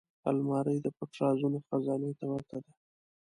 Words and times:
الماري 0.29 0.77
د 0.81 0.87
پټ 0.97 1.11
رازونو 1.21 1.57
خزانې 1.67 2.11
ته 2.19 2.25
ورته 2.31 2.57
ده 2.63 2.71